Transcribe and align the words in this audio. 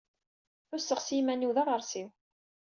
Ḥusseɣ 0.69 0.99
s 1.01 1.07
yiman-iw 1.15 1.51
d 1.55 1.57
aɣersiw. 1.61 2.09